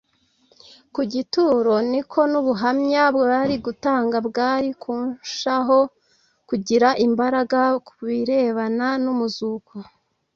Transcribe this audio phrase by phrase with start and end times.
[0.93, 5.79] ku gituro niko n'ubuhamya bari gutanga bwari kunshaho
[6.49, 9.73] kugira imbaraga ku birebana n'umuzuko.